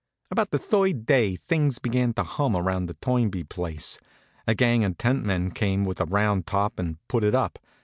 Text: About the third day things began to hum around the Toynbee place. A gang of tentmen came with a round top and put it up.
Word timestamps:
About 0.31 0.49
the 0.49 0.57
third 0.57 1.05
day 1.05 1.35
things 1.35 1.77
began 1.77 2.11
to 2.13 2.23
hum 2.23 2.55
around 2.55 2.87
the 2.87 2.95
Toynbee 2.95 3.43
place. 3.43 3.99
A 4.47 4.55
gang 4.55 4.83
of 4.83 4.97
tentmen 4.97 5.51
came 5.53 5.85
with 5.85 6.01
a 6.01 6.05
round 6.07 6.47
top 6.47 6.79
and 6.79 6.97
put 7.07 7.23
it 7.23 7.35
up. 7.35 7.59